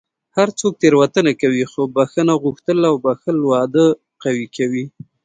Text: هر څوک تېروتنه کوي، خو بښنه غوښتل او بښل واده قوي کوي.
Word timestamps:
هر 0.37 0.49
څوک 0.59 0.73
تېروتنه 0.81 1.31
کوي، 1.41 1.63
خو 1.71 1.81
بښنه 1.95 2.33
غوښتل 2.43 2.79
او 2.89 2.95
بښل 3.05 3.37
واده 3.51 3.87
قوي 4.23 4.47
کوي. 4.57 4.85